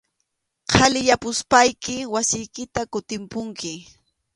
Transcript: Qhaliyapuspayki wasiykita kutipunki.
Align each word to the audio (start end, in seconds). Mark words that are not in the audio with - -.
Qhaliyapuspayki 0.71 1.95
wasiykita 2.13 2.81
kutipunki. 2.91 3.73